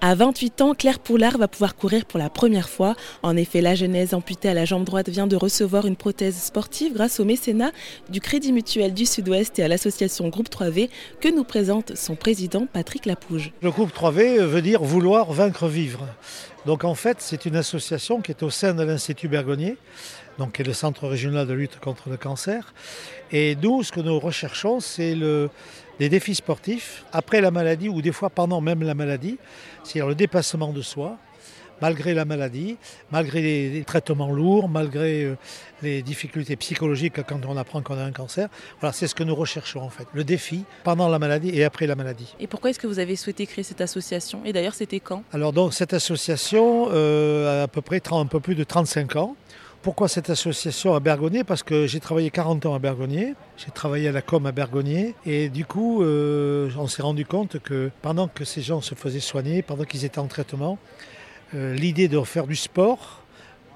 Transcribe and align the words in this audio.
À 0.00 0.14
28 0.14 0.60
ans, 0.60 0.74
Claire 0.74 1.00
Poulard 1.00 1.38
va 1.38 1.48
pouvoir 1.48 1.74
courir 1.74 2.04
pour 2.04 2.20
la 2.20 2.30
première 2.30 2.68
fois. 2.68 2.94
En 3.24 3.36
effet, 3.36 3.60
la 3.60 3.74
genèse 3.74 4.14
amputée 4.14 4.48
à 4.48 4.54
la 4.54 4.64
jambe 4.64 4.84
droite 4.84 5.08
vient 5.08 5.26
de 5.26 5.34
recevoir 5.34 5.86
une 5.86 5.96
prothèse 5.96 6.36
sportive 6.36 6.94
grâce 6.94 7.18
au 7.18 7.24
mécénat 7.24 7.72
du 8.08 8.20
Crédit 8.20 8.52
Mutuel 8.52 8.94
du 8.94 9.06
Sud-Ouest 9.06 9.58
et 9.58 9.64
à 9.64 9.68
l'association 9.68 10.28
Groupe 10.28 10.50
3V 10.50 10.88
que 11.20 11.28
nous 11.28 11.42
présente 11.42 11.96
son 11.96 12.14
président 12.14 12.68
Patrick 12.72 13.06
Lapouge. 13.06 13.50
Le 13.60 13.72
groupe 13.72 13.90
3V 13.92 14.38
veut 14.44 14.62
dire 14.62 14.84
vouloir 14.84 15.32
vaincre 15.32 15.66
vivre. 15.66 16.06
Donc 16.68 16.84
en 16.84 16.94
fait, 16.94 17.22
c'est 17.22 17.46
une 17.46 17.56
association 17.56 18.20
qui 18.20 18.30
est 18.30 18.42
au 18.42 18.50
sein 18.50 18.74
de 18.74 18.82
l'Institut 18.82 19.26
Bergonnier, 19.26 19.78
donc 20.36 20.52
qui 20.52 20.60
est 20.60 20.66
le 20.66 20.74
centre 20.74 21.08
régional 21.08 21.46
de 21.46 21.54
lutte 21.54 21.80
contre 21.80 22.10
le 22.10 22.18
cancer. 22.18 22.74
Et 23.32 23.56
nous, 23.62 23.82
ce 23.82 23.90
que 23.90 24.00
nous 24.00 24.20
recherchons, 24.20 24.78
c'est 24.78 25.14
des 25.14 26.08
défis 26.10 26.34
sportifs 26.34 27.06
après 27.10 27.40
la 27.40 27.50
maladie 27.50 27.88
ou 27.88 28.02
des 28.02 28.12
fois 28.12 28.28
pendant 28.28 28.60
même 28.60 28.82
la 28.82 28.92
maladie, 28.92 29.38
c'est-à-dire 29.82 30.08
le 30.08 30.14
dépassement 30.14 30.74
de 30.74 30.82
soi, 30.82 31.16
malgré 31.80 32.14
la 32.14 32.24
maladie, 32.24 32.76
malgré 33.10 33.40
les, 33.70 33.84
traitements 33.84 34.30
lourds, 34.30 34.68
malgré 34.68 35.24
euh, 35.24 35.36
les 35.82 36.02
difficultés 36.02 36.56
psychologiques 36.56 37.22
quand 37.22 37.44
on 37.46 37.56
apprend 37.56 37.82
qu'on 37.82 37.98
a 37.98 38.04
un 38.04 38.12
cancer. 38.12 38.48
Voilà, 38.80 38.92
c'est 38.92 39.06
ce 39.06 39.14
que 39.14 39.24
nous 39.24 39.34
recherchons 39.34 39.80
en 39.80 39.90
fait, 39.90 40.06
le 40.12 40.24
défi 40.24 40.64
pendant 40.84 41.08
la 41.08 41.18
maladie 41.18 41.50
et 41.50 41.64
après 41.64 41.86
la 41.86 41.94
maladie. 41.94 42.34
Et 42.40 42.46
pourquoi 42.46 42.70
est-ce 42.70 42.78
que 42.78 42.86
vous 42.86 42.98
avez 42.98 43.16
souhaité 43.16 43.46
créer 43.46 43.64
cette 43.64 43.80
association? 43.80 44.40
Et 44.44 44.52
d'ailleurs, 44.52 44.74
c'était 44.74 45.00
quand? 45.00 45.22
Alors 45.32 45.52
donc 45.52 45.74
cette 45.74 45.94
association 45.94 46.88
euh, 46.90 47.62
a 47.62 47.62
à 47.64 47.68
peu 47.68 47.82
près 47.82 48.00
un 48.10 48.26
peu 48.26 48.40
plus 48.40 48.54
de 48.54 48.64
35 48.64 49.16
ans. 49.16 49.36
Pourquoi 49.82 50.08
cette 50.08 50.28
association 50.28 50.94
à 50.94 51.00
Bergonnier 51.00 51.44
Parce 51.44 51.62
que 51.62 51.86
j'ai 51.86 52.00
travaillé 52.00 52.30
40 52.30 52.66
ans 52.66 52.74
à 52.74 52.80
Bergonnier, 52.80 53.34
j'ai 53.56 53.70
travaillé 53.70 54.08
à 54.08 54.12
la 54.12 54.22
com 54.22 54.44
à 54.44 54.50
Bergonnier, 54.50 55.14
et 55.24 55.48
du 55.48 55.64
coup, 55.64 56.02
euh, 56.02 56.68
on 56.76 56.88
s'est 56.88 57.02
rendu 57.02 57.24
compte 57.24 57.60
que 57.60 57.90
pendant 58.02 58.26
que 58.26 58.44
ces 58.44 58.60
gens 58.60 58.80
se 58.80 58.96
faisaient 58.96 59.20
soigner, 59.20 59.62
pendant 59.62 59.84
qu'ils 59.84 60.04
étaient 60.04 60.18
en 60.18 60.26
traitement, 60.26 60.78
l'idée 61.52 62.08
de 62.08 62.20
faire 62.22 62.46
du 62.46 62.56
sport 62.56 63.22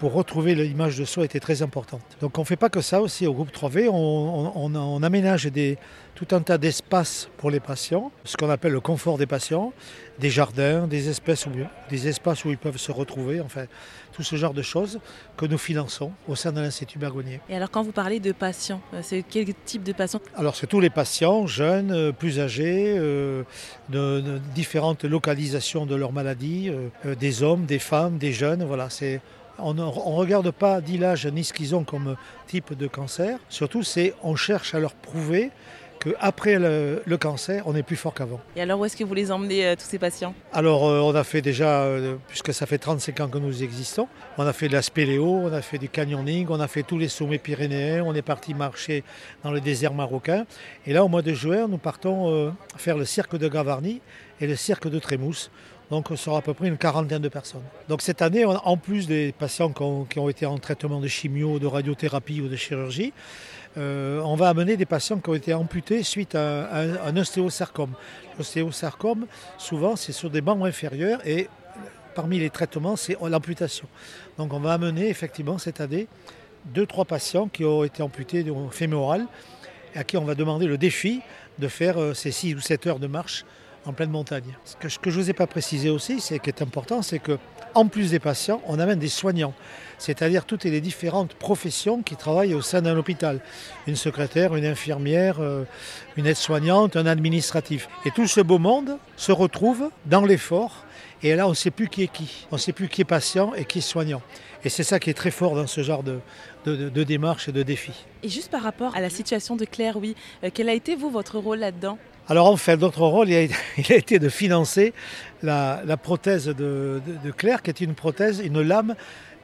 pour 0.00 0.14
retrouver 0.14 0.54
l'image 0.54 0.96
de 0.96 1.04
soi 1.04 1.26
était 1.26 1.40
très 1.40 1.60
importante. 1.60 2.00
Donc 2.22 2.38
on 2.38 2.40
ne 2.40 2.46
fait 2.46 2.56
pas 2.56 2.70
que 2.70 2.80
ça 2.80 3.02
aussi 3.02 3.26
au 3.26 3.34
groupe 3.34 3.52
3V, 3.52 3.90
on, 3.90 5.02
aménage 5.02 5.44
des, 5.44 5.76
tout 6.14 6.28
un 6.30 6.40
tas 6.40 6.56
d'espaces 6.56 7.28
pour 7.36 7.50
les 7.50 7.60
patients, 7.60 8.10
ce 8.24 8.38
qu'on 8.38 8.48
appelle 8.48 8.72
le 8.72 8.80
confort 8.80 9.18
des 9.18 9.26
patients, 9.26 9.74
des 10.18 10.30
jardins, 10.30 10.86
des, 10.86 11.10
espèces 11.10 11.44
où, 11.44 11.50
des 11.90 12.08
espaces 12.08 12.46
où 12.46 12.50
ils 12.50 12.56
peuvent 12.56 12.78
se 12.78 12.90
retrouver, 12.90 13.42
enfin 13.42 13.66
tout 14.14 14.22
ce 14.22 14.36
genre 14.36 14.54
de 14.54 14.62
choses 14.62 15.00
que 15.36 15.44
nous 15.44 15.58
finançons 15.58 16.12
au 16.28 16.34
sein 16.34 16.50
de 16.52 16.62
l'Institut 16.62 16.98
Bergonnier. 16.98 17.40
Et 17.50 17.56
alors 17.56 17.70
quand 17.70 17.82
vous 17.82 17.92
parlez 17.92 18.20
de 18.20 18.32
patients, 18.32 18.80
euh, 18.94 19.00
c'est 19.02 19.22
quel 19.28 19.52
type 19.66 19.82
de 19.82 19.92
patients? 19.92 20.20
Alors 20.34 20.56
c'est 20.56 20.66
tous 20.66 20.80
les 20.80 20.90
patients, 20.90 21.46
jeunes, 21.46 21.92
euh, 21.92 22.10
plus 22.10 22.40
âgés, 22.40 22.94
euh, 22.96 23.42
de, 23.90 24.40
différentes 24.54 25.04
localisations 25.04 25.84
de 25.84 25.94
leur 25.94 26.12
maladie, 26.12 26.70
des 27.04 27.42
hommes, 27.42 27.66
des 27.66 27.78
femmes, 27.78 28.16
des 28.16 28.32
jeunes, 28.32 28.64
voilà, 28.64 28.88
c'est 28.88 29.20
on 29.62 29.74
ne 29.74 29.82
regarde 29.82 30.50
pas 30.50 30.80
ni 30.80 30.98
l'âge 30.98 31.26
ni 31.26 31.44
ce 31.44 31.52
qu'ils 31.52 31.74
ont 31.74 31.84
comme 31.84 32.16
type 32.46 32.74
de 32.74 32.86
cancer. 32.86 33.38
Surtout, 33.48 33.82
c'est 33.82 34.14
on 34.22 34.36
cherche 34.36 34.74
à 34.74 34.80
leur 34.80 34.94
prouver 34.94 35.50
qu'après 36.00 36.58
le, 36.58 37.02
le, 37.04 37.18
cancer, 37.18 37.62
on 37.66 37.76
est 37.76 37.82
plus 37.82 37.96
fort 37.96 38.14
qu'avant. 38.14 38.40
Et 38.56 38.62
alors, 38.62 38.80
où 38.80 38.84
est-ce 38.84 38.96
que 38.96 39.04
vous 39.04 39.14
les 39.14 39.30
emmenez, 39.30 39.66
euh, 39.66 39.74
tous 39.76 39.84
ces 39.84 39.98
patients? 39.98 40.34
Alors, 40.52 40.88
euh, 40.88 41.00
on 41.00 41.14
a 41.14 41.22
fait 41.24 41.42
déjà, 41.42 41.82
euh, 41.82 42.16
puisque 42.28 42.52
ça 42.52 42.66
fait 42.66 42.78
35 42.78 43.20
ans 43.20 43.28
que 43.28 43.38
nous 43.38 43.62
existons, 43.62 44.08
on 44.38 44.46
a 44.46 44.52
fait 44.52 44.68
de 44.68 44.72
la 44.72 44.82
spéléo, 44.82 45.26
on 45.44 45.52
a 45.52 45.62
fait 45.62 45.78
du 45.78 45.88
canyoning, 45.88 46.46
on 46.50 46.60
a 46.60 46.68
fait 46.68 46.82
tous 46.82 46.98
les 46.98 47.08
sommets 47.08 47.38
pyrénéens, 47.38 48.02
on 48.04 48.14
est 48.14 48.22
parti 48.22 48.54
marcher 48.54 49.04
dans 49.44 49.52
le 49.52 49.60
désert 49.60 49.94
marocain. 49.94 50.46
Et 50.86 50.92
là, 50.92 51.04
au 51.04 51.08
mois 51.08 51.22
de 51.22 51.32
juin, 51.32 51.68
nous 51.68 51.78
partons 51.78 52.54
faire 52.76 52.96
le 52.96 53.04
cirque 53.04 53.36
de 53.36 53.48
Gavarnie 53.48 54.00
et 54.40 54.46
le 54.46 54.56
cirque 54.56 54.88
de 54.88 54.98
Trémousse. 54.98 55.50
Donc 55.90 56.10
on 56.12 56.16
sera 56.16 56.38
à 56.38 56.42
peu 56.42 56.54
près 56.54 56.68
une 56.68 56.78
quarantaine 56.78 57.20
de 57.20 57.28
personnes. 57.28 57.64
Donc 57.88 58.00
cette 58.00 58.22
année, 58.22 58.44
en 58.44 58.76
plus 58.76 59.08
des 59.08 59.32
patients 59.36 59.72
qui 60.08 60.18
ont, 60.18 60.28
été 60.28 60.46
en 60.46 60.56
traitement 60.58 61.00
de 61.00 61.08
chimio, 61.08 61.58
de 61.58 61.66
radiothérapie 61.66 62.40
ou 62.40 62.48
de 62.48 62.54
chirurgie, 62.54 63.12
euh, 63.76 64.20
on 64.20 64.34
va 64.34 64.48
amener 64.48 64.76
des 64.76 64.86
patients 64.86 65.18
qui 65.18 65.30
ont 65.30 65.34
été 65.34 65.54
amputés 65.54 66.02
suite 66.02 66.34
à, 66.34 66.68
un 67.04 67.16
ostéosarcome. 67.16 67.92
L'ostéosarcome, 68.36 69.26
souvent, 69.58 69.96
c'est 69.96 70.12
sur 70.12 70.30
des 70.30 70.40
membres 70.40 70.66
inférieurs 70.66 71.24
et 71.26 71.48
parmi 72.14 72.38
les 72.38 72.50
traitements, 72.50 72.96
c'est 72.96 73.16
l'amputation. 73.22 73.86
Donc 74.38 74.52
on 74.52 74.60
va 74.60 74.72
amener 74.72 75.08
effectivement 75.08 75.58
cette 75.58 75.80
année 75.80 76.08
deux, 76.66 76.86
trois 76.86 77.04
patients 77.04 77.48
qui 77.48 77.64
ont 77.64 77.84
été 77.84 78.02
amputés 78.02 78.42
du 78.42 78.52
fémoral 78.70 79.26
et 79.94 79.98
à 79.98 80.04
qui 80.04 80.16
on 80.16 80.24
va 80.24 80.34
demander 80.34 80.66
le 80.66 80.76
défi 80.76 81.22
de 81.58 81.68
faire 81.68 82.00
euh, 82.00 82.14
ces 82.14 82.32
6 82.32 82.54
ou 82.54 82.60
7 82.60 82.86
heures 82.86 82.98
de 82.98 83.06
marche 83.06 83.44
en 83.86 83.92
pleine 83.92 84.10
montagne. 84.10 84.56
Ce 84.64 84.98
que, 84.98 85.10
je 85.10 85.18
ne 85.18 85.22
vous 85.22 85.30
ai 85.30 85.32
pas 85.32 85.46
précisé 85.46 85.90
aussi, 85.90 86.20
c'est 86.20 86.38
qui 86.38 86.50
est 86.50 86.62
important, 86.62 87.02
c'est 87.02 87.18
que 87.18 87.38
en 87.74 87.86
plus 87.86 88.10
des 88.10 88.18
patients, 88.18 88.60
on 88.66 88.78
amène 88.78 88.98
des 88.98 89.08
soignants, 89.08 89.54
c'est-à-dire 89.98 90.44
toutes 90.44 90.64
les 90.64 90.80
différentes 90.80 91.34
professions 91.34 92.02
qui 92.02 92.16
travaillent 92.16 92.54
au 92.54 92.62
sein 92.62 92.82
d'un 92.82 92.96
hôpital. 92.96 93.40
Une 93.86 93.96
secrétaire, 93.96 94.56
une 94.56 94.66
infirmière, 94.66 95.40
euh, 95.40 95.64
une 96.16 96.26
aide-soignante, 96.26 96.96
un 96.96 97.06
administratif. 97.06 97.88
Et 98.04 98.10
tout 98.10 98.26
ce 98.26 98.40
beau 98.40 98.58
monde 98.58 98.98
se 99.16 99.30
retrouve 99.30 99.90
dans 100.06 100.24
l'effort. 100.24 100.84
Et 101.22 101.36
là, 101.36 101.46
on 101.46 101.50
ne 101.50 101.54
sait 101.54 101.70
plus 101.70 101.88
qui 101.88 102.02
est 102.02 102.08
qui. 102.08 102.46
On 102.50 102.56
ne 102.56 102.60
sait 102.60 102.72
plus 102.72 102.88
qui 102.88 103.02
est 103.02 103.04
patient 103.04 103.54
et 103.54 103.64
qui 103.64 103.78
est 103.78 103.82
soignant. 103.82 104.22
Et 104.64 104.68
c'est 104.68 104.82
ça 104.82 104.98
qui 104.98 105.10
est 105.10 105.14
très 105.14 105.30
fort 105.30 105.54
dans 105.54 105.66
ce 105.66 105.82
genre 105.82 106.02
de, 106.02 106.18
de, 106.66 107.04
démarche 107.04 107.48
et 107.48 107.52
de 107.52 107.62
défi. 107.62 107.92
Et 108.22 108.28
juste 108.28 108.50
par 108.50 108.62
rapport 108.62 108.96
à 108.96 109.00
la 109.00 109.10
situation 109.10 109.56
de 109.56 109.64
Claire, 109.64 109.96
oui, 109.96 110.16
euh, 110.44 110.50
quel 110.52 110.68
a 110.68 110.74
été, 110.74 110.96
vous, 110.96 111.10
votre 111.10 111.38
rôle 111.38 111.58
là-dedans? 111.58 111.98
Alors 112.28 112.46
en 112.46 112.56
fait, 112.56 112.76
notre 112.76 113.02
rôle, 113.02 113.28
il 113.28 113.50
a, 113.90 113.94
été 113.94 114.18
de 114.18 114.28
financer 114.28 114.92
la, 115.42 115.82
prothèse 116.00 116.46
de, 116.46 117.00
Claire, 117.36 117.62
qui 117.62 117.70
est 117.70 117.80
une 117.80 117.94
prothèse, 117.94 118.40
une 118.44 118.62
lame 118.62 118.94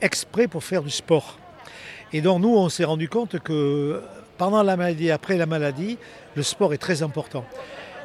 exprès 0.00 0.48
pour 0.48 0.64
faire 0.64 0.82
du 0.82 0.90
sport. 0.90 1.38
Et 2.12 2.20
donc 2.20 2.42
nous, 2.42 2.54
on 2.54 2.68
s'est 2.68 2.84
rendu 2.84 3.08
compte 3.08 3.38
que 3.38 4.02
pendant 4.36 4.62
la 4.62 4.76
maladie, 4.76 5.10
après 5.10 5.36
la 5.36 5.46
maladie, 5.46 5.98
le 6.34 6.42
sport 6.42 6.74
est 6.74 6.78
très 6.78 7.02
important. 7.02 7.44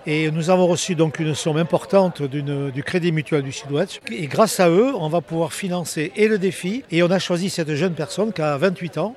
Et 0.05 0.31
nous 0.31 0.49
avons 0.49 0.67
reçu 0.67 0.95
donc 0.95 1.19
une 1.19 1.35
somme 1.35 1.57
importante 1.57 2.21
du 2.21 2.83
Crédit 2.83 3.11
Mutuel 3.11 3.41
du 3.41 3.51
Sud-Ouest. 3.51 3.99
Et 4.09 4.27
grâce 4.27 4.61
à 4.61 4.69
eux, 4.69 4.93
on 4.95 5.09
va 5.09 5.19
pouvoir 5.19 5.51
financer 5.51 6.13
et 6.15 6.29
le 6.29 6.37
défi. 6.37 6.85
Et 6.91 7.03
on 7.03 7.11
a 7.11 7.19
choisi 7.19 7.49
cette 7.49 7.75
jeune 7.75 7.93
personne 7.93 8.31
qui 8.31 8.41
a 8.41 8.55
28 8.55 8.99
ans 8.99 9.15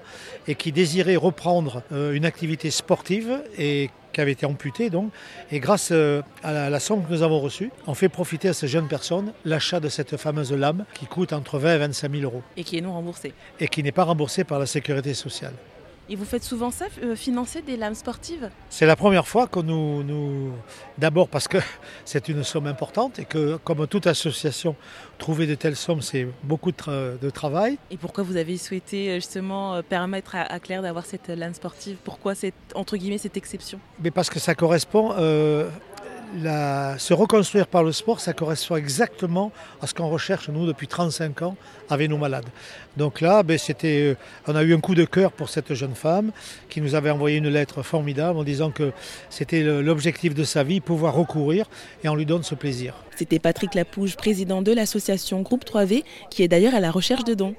et 0.49 0.56
qui 0.56 0.72
désirait 0.72 1.15
reprendre 1.15 1.83
euh, 1.93 2.12
une 2.12 2.25
activité 2.25 2.72
sportive 2.72 3.41
et 3.56 3.91
qui 4.12 4.21
avait 4.21 4.32
été 4.32 4.47
amputée 4.47 4.91
donc. 4.91 5.12
Et 5.50 5.60
grâce 5.60 5.91
euh, 5.93 6.22
à 6.43 6.71
la, 6.71 6.81
somme 6.81 7.04
que 7.04 7.12
nous 7.12 7.22
avons 7.22 7.41
reçue, 7.41 7.71
on 7.87 7.94
fait 7.94 8.09
profiter 8.09 8.48
à 8.48 8.53
ces 8.53 8.69
jeunes 8.69 8.88
personnes 8.88 9.32
l'achat 9.44 9.81
de 9.81 9.88
cette 9.88 10.16
fameuse 10.16 10.53
lame 10.53 10.84
qui 10.94 11.06
coûte 11.06 11.32
entre 11.32 11.59
20 11.59 11.75
et 11.75 11.78
25 11.78 12.12
000 12.12 12.22
euros. 12.25 12.43
Et 12.56 12.65
qui 12.65 12.78
est 12.78 12.81
non 12.81 12.93
remboursée. 12.93 13.32
Et 13.59 13.69
qui 13.69 13.82
n'est 13.82 13.93
pas 13.93 14.04
remboursée 14.04 14.44
par 14.44 14.59
la 14.59 14.66
sécurité 14.66 15.15
sociale. 15.15 15.54
Et 16.12 16.16
vous 16.16 16.25
faites 16.25 16.43
souvent 16.43 16.72
ça, 16.72 16.87
euh, 17.04 17.15
financer 17.15 17.62
des 17.62 17.76
lames 17.76 17.94
sportives? 17.94 18.50
C'est 18.69 18.84
la 18.84 18.97
première 18.97 19.28
fois 19.28 19.47
que 19.47 19.60
nous... 19.60 20.03
nous... 20.03 20.53
D'abord 20.98 21.28
parce 21.28 21.47
que 21.47 21.59
c'est 22.04 22.28
une 22.28 22.43
somme 22.43 22.66
importante 22.66 23.21
et 23.21 23.25
que, 23.25 23.59
comme 23.59 23.87
toute 23.87 24.09
association, 24.09 24.75
trouver 25.19 25.47
de 25.47 25.54
telles 25.54 25.76
sommes, 25.76 26.03
c'est 26.03 26.26
beaucoup 26.43 26.72
de, 26.72 27.31
travail. 27.31 27.78
Et 27.93 27.97
pourquoi 27.97 28.25
vous 28.25 28.37
avez 28.37 28.56
souhaité 28.56 29.10
euh, 29.10 29.15
justement 29.15 29.76
euh, 29.76 29.82
permettre 29.82 30.34
à, 30.34 30.59
Claire 30.59 30.82
d'avoir 30.82 31.06
cette 31.06 31.28
lame 31.28 31.54
sportive? 31.54 31.97
Pourquoi, 32.03 32.34
cette, 32.34 32.54
entre 32.75 32.97
guillemets, 32.97 33.19
cette 33.19 33.37
exception? 33.37 33.78
Mais 34.03 34.10
Parce 34.10 34.31
que 34.31 34.41
ça 34.41 34.56
correspond 34.56 35.12
se 36.98 37.12
reconstruire 37.12 37.66
par 37.66 37.82
le 37.82 37.92
sport, 37.92 38.20
ça 38.20 38.32
correspond 38.32 38.76
exactement 38.76 39.52
à 39.80 39.86
ce 39.86 39.94
qu'on 39.94 40.08
recherche, 40.08 40.48
nous, 40.48 40.66
depuis 40.66 40.86
35 40.86 41.42
ans, 41.42 41.56
avec 41.88 42.08
nos 42.08 42.18
malades. 42.18 42.46
Donc 42.96 43.20
là, 43.20 43.42
ben, 43.42 43.58
c'était, 43.58 44.02
euh, 44.02 44.16
on 44.46 44.56
a 44.56 44.62
eu 44.62 44.74
un 44.74 44.80
coup 44.80 44.94
de 44.94 45.04
cœur 45.04 45.32
pour 45.32 45.48
cette 45.48 45.74
jeune 45.74 45.94
femme 45.94 46.32
qui 46.68 46.80
nous 46.80 46.94
avait 46.94 47.10
envoyé 47.10 47.38
une 47.38 47.48
lettre 47.48 47.82
formidable 47.82 48.38
en 48.38 48.44
disant 48.44 48.70
que 48.70 48.92
c'était 49.28 49.62
l'objectif 49.62 50.34
de 50.34 50.44
sa 50.44 50.62
vie, 50.62 50.80
pouvoir 50.80 51.14
recourir, 51.14 51.66
et 52.04 52.08
on 52.08 52.14
lui 52.14 52.26
donne 52.26 52.42
ce 52.42 52.54
plaisir. 52.54 52.94
C'était 53.16 53.38
Patrick 53.38 53.74
Lapouge, 53.74 54.16
président 54.16 54.62
de 54.62 54.72
l'association 54.72 55.42
Groupe 55.42 55.65
3V, 55.65 56.04
qui 56.30 56.42
est 56.42 56.48
d'ailleurs 56.48 56.74
à 56.74 56.80
la 56.80 56.91
recherche 56.91 57.24
de 57.24 57.34
dons. 57.34 57.54